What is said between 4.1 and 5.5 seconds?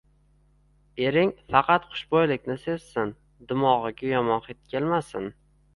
yomon hid kelmasin.